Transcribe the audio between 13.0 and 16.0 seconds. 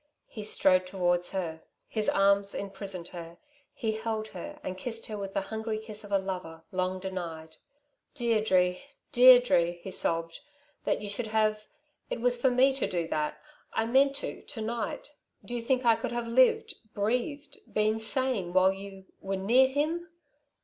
that. I meant to, to night. Do you think I